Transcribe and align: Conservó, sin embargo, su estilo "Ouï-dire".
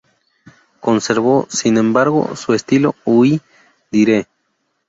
Conservó, 0.79 1.45
sin 1.51 1.77
embargo, 1.77 2.35
su 2.35 2.55
estilo 2.55 2.95
"Ouï-dire". 3.05 4.25